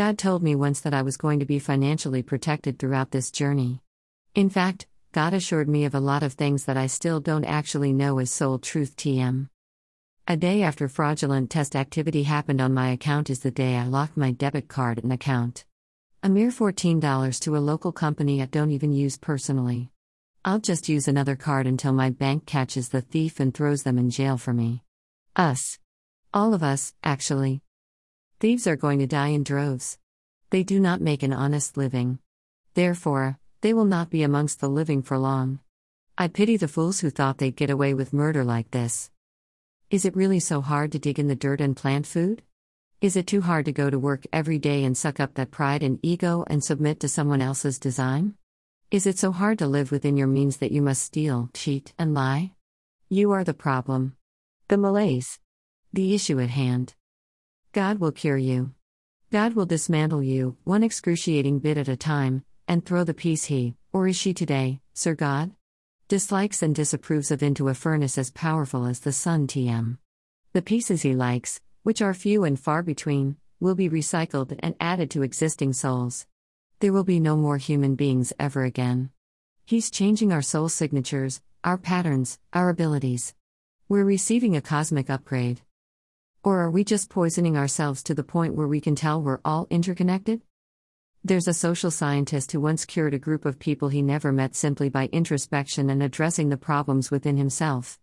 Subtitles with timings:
[0.00, 3.82] God told me once that I was going to be financially protected throughout this journey.
[4.34, 7.92] In fact, God assured me of a lot of things that I still don't actually
[7.92, 9.50] know as soul truth TM.
[10.26, 14.16] A day after fraudulent test activity happened on my account is the day I locked
[14.16, 15.66] my debit card and account.
[16.22, 19.90] A mere $14 to a local company I don't even use personally.
[20.46, 24.08] I'll just use another card until my bank catches the thief and throws them in
[24.08, 24.82] jail for me.
[25.36, 25.78] Us.
[26.32, 27.60] All of us, actually.
[28.40, 29.98] Thieves are going to die in droves.
[30.48, 32.20] They do not make an honest living.
[32.72, 35.60] Therefore, they will not be amongst the living for long.
[36.16, 39.10] I pity the fools who thought they'd get away with murder like this.
[39.90, 42.42] Is it really so hard to dig in the dirt and plant food?
[43.02, 45.82] Is it too hard to go to work every day and suck up that pride
[45.82, 48.36] and ego and submit to someone else's design?
[48.90, 52.14] Is it so hard to live within your means that you must steal, cheat, and
[52.14, 52.52] lie?
[53.10, 54.16] You are the problem.
[54.68, 55.38] The malaise.
[55.92, 56.94] The issue at hand.
[57.72, 58.72] God will cure you.
[59.30, 63.76] God will dismantle you, one excruciating bit at a time, and throw the piece he,
[63.92, 65.52] or is she today, Sir God?
[66.08, 69.98] Dislikes and disapproves of into a furnace as powerful as the sun TM.
[70.52, 75.08] The pieces he likes, which are few and far between, will be recycled and added
[75.12, 76.26] to existing souls.
[76.80, 79.10] There will be no more human beings ever again.
[79.64, 83.32] He's changing our soul signatures, our patterns, our abilities.
[83.88, 85.60] We're receiving a cosmic upgrade.
[86.42, 89.66] Or are we just poisoning ourselves to the point where we can tell we're all
[89.68, 90.40] interconnected?
[91.22, 94.88] There's a social scientist who once cured a group of people he never met simply
[94.88, 98.00] by introspection and addressing the problems within himself.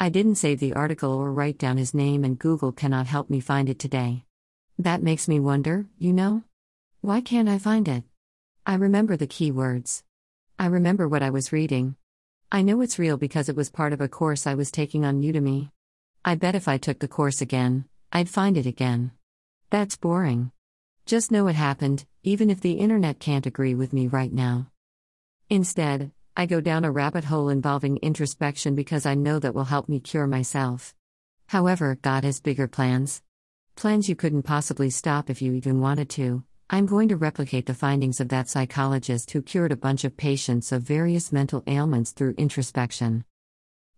[0.00, 3.38] I didn't save the article or write down his name, and Google cannot help me
[3.38, 4.24] find it today.
[4.76, 6.42] That makes me wonder, you know?
[7.02, 8.02] Why can't I find it?
[8.66, 10.02] I remember the key words.
[10.58, 11.94] I remember what I was reading.
[12.50, 15.22] I know it's real because it was part of a course I was taking on
[15.22, 15.70] Udemy.
[16.28, 19.12] I bet if I took the course again, I'd find it again.
[19.70, 20.50] That's boring.
[21.04, 24.72] Just know it happened, even if the internet can't agree with me right now.
[25.50, 29.88] Instead, I go down a rabbit hole involving introspection because I know that will help
[29.88, 30.96] me cure myself.
[31.46, 33.22] However, God has bigger plans.
[33.76, 36.42] Plans you couldn't possibly stop if you even wanted to.
[36.68, 40.72] I'm going to replicate the findings of that psychologist who cured a bunch of patients
[40.72, 43.24] of various mental ailments through introspection.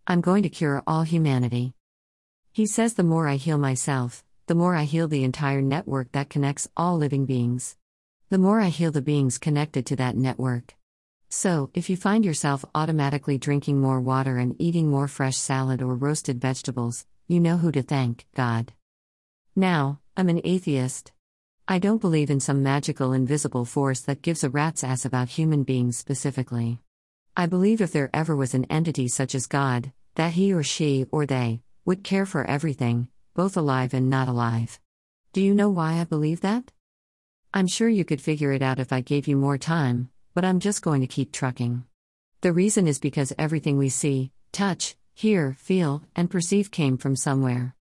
[0.05, 1.73] I'm going to cure all humanity.
[2.51, 6.29] He says the more I heal myself, the more I heal the entire network that
[6.29, 7.77] connects all living beings.
[8.29, 10.75] The more I heal the beings connected to that network.
[11.29, 15.93] So, if you find yourself automatically drinking more water and eating more fresh salad or
[15.93, 18.73] roasted vegetables, you know who to thank God.
[19.55, 21.11] Now, I'm an atheist.
[21.67, 25.63] I don't believe in some magical invisible force that gives a rat's ass about human
[25.63, 26.79] beings specifically.
[27.37, 31.05] I believe if there ever was an entity such as God, that he or she
[31.11, 34.79] or they would care for everything, both alive and not alive.
[35.33, 36.71] Do you know why I believe that?
[37.51, 40.59] I'm sure you could figure it out if I gave you more time, but I'm
[40.59, 41.83] just going to keep trucking.
[42.41, 47.73] The reason is because everything we see, touch, hear, feel, and perceive came from somewhere.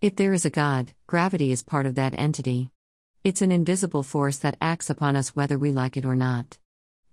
[0.00, 2.72] If there is a God, gravity is part of that entity.
[3.22, 6.58] It's an invisible force that acts upon us whether we like it or not.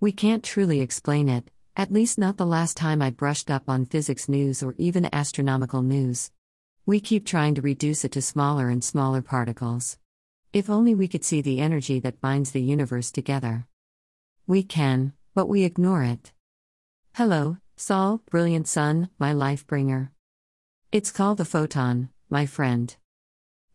[0.00, 3.86] We can't truly explain it, at least not the last time I brushed up on
[3.86, 6.32] physics news or even astronomical news.
[6.90, 9.96] We keep trying to reduce it to smaller and smaller particles.
[10.52, 13.68] If only we could see the energy that binds the universe together.
[14.48, 16.32] We can, but we ignore it.
[17.14, 20.10] Hello, Sol, brilliant sun, my life bringer.
[20.90, 22.96] It's called the photon, my friend.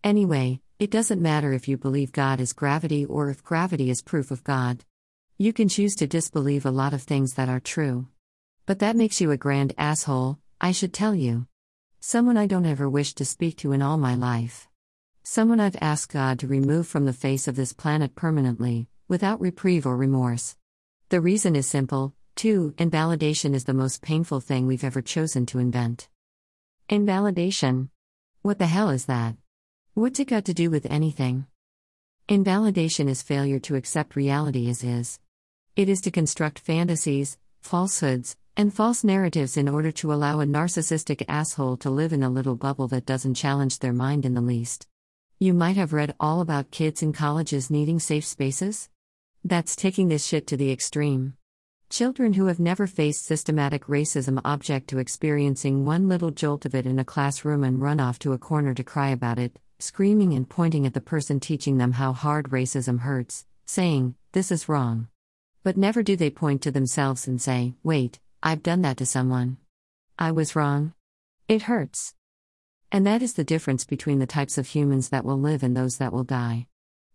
[0.03, 4.29] Anyway, it doesn't matter if you believe God is gravity or if gravity is proof
[4.29, 4.83] of God.
[5.37, 8.07] You can choose to disbelieve a lot of things that are true.
[8.65, 11.47] But that makes you a grand asshole, I should tell you.
[12.07, 14.67] Someone I don't ever wish to speak to in all my life.
[15.23, 19.87] Someone I've asked God to remove from the face of this planet permanently, without reprieve
[19.87, 20.55] or remorse.
[21.09, 25.57] The reason is simple too, invalidation is the most painful thing we've ever chosen to
[25.57, 26.07] invent.
[26.89, 27.89] Invalidation.
[28.43, 29.35] What the hell is that?
[29.95, 31.47] What's it got to do with anything?
[32.29, 35.19] Invalidation is failure to accept reality as is.
[35.75, 41.23] It is to construct fantasies, falsehoods, and false narratives in order to allow a narcissistic
[41.27, 44.87] asshole to live in a little bubble that doesn't challenge their mind in the least.
[45.39, 48.89] You might have read all about kids in colleges needing safe spaces?
[49.43, 51.33] That's taking this shit to the extreme.
[51.89, 56.85] Children who have never faced systematic racism object to experiencing one little jolt of it
[56.85, 60.49] in a classroom and run off to a corner to cry about it, screaming and
[60.49, 65.09] pointing at the person teaching them how hard racism hurts, saying, This is wrong.
[65.63, 69.57] But never do they point to themselves and say, Wait, I've done that to someone.
[70.19, 70.93] I was wrong.
[71.47, 72.13] It hurts.
[72.91, 75.97] And that is the difference between the types of humans that will live and those
[75.97, 76.67] that will die.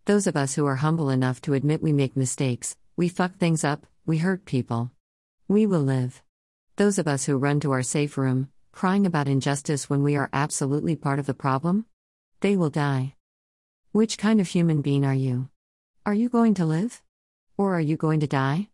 [0.03, 3.63] Those of us who are humble enough to admit we make mistakes, we fuck things
[3.63, 4.91] up, we hurt people.
[5.47, 6.21] We will live.
[6.75, 10.29] Those of us who run to our safe room, crying about injustice when we are
[10.33, 11.85] absolutely part of the problem?
[12.41, 13.15] They will die.
[13.93, 15.47] Which kind of human being are you?
[16.05, 17.01] Are you going to live?
[17.57, 18.67] Or are you going to die?